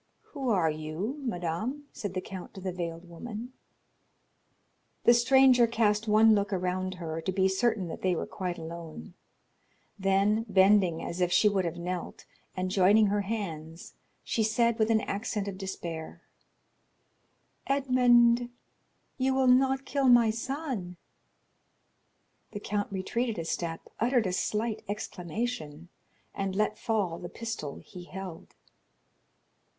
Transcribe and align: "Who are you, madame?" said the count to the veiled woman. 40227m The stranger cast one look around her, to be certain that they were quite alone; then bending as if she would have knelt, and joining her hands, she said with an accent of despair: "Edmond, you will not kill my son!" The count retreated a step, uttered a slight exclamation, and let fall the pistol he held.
"Who 0.33 0.49
are 0.49 0.71
you, 0.71 1.19
madame?" 1.27 1.85
said 1.93 2.15
the 2.15 2.21
count 2.21 2.55
to 2.55 2.59
the 2.59 2.71
veiled 2.71 3.07
woman. 3.07 3.53
40227m 5.05 5.05
The 5.05 5.13
stranger 5.13 5.67
cast 5.67 6.07
one 6.07 6.33
look 6.33 6.51
around 6.51 6.95
her, 6.95 7.21
to 7.21 7.31
be 7.31 7.47
certain 7.47 7.87
that 7.89 8.01
they 8.01 8.15
were 8.15 8.25
quite 8.25 8.57
alone; 8.57 9.13
then 9.99 10.47
bending 10.49 11.03
as 11.03 11.21
if 11.21 11.31
she 11.31 11.47
would 11.47 11.65
have 11.65 11.77
knelt, 11.77 12.25
and 12.57 12.71
joining 12.71 13.05
her 13.13 13.21
hands, 13.21 13.93
she 14.23 14.41
said 14.41 14.79
with 14.79 14.89
an 14.89 15.01
accent 15.01 15.47
of 15.47 15.59
despair: 15.59 16.23
"Edmond, 17.67 18.49
you 19.19 19.35
will 19.35 19.45
not 19.45 19.85
kill 19.85 20.07
my 20.07 20.31
son!" 20.31 20.97
The 22.53 22.59
count 22.59 22.91
retreated 22.91 23.37
a 23.37 23.45
step, 23.45 23.81
uttered 23.99 24.25
a 24.25 24.33
slight 24.33 24.83
exclamation, 24.89 25.89
and 26.33 26.55
let 26.55 26.79
fall 26.79 27.19
the 27.19 27.29
pistol 27.29 27.75
he 27.77 28.05
held. 28.05 28.55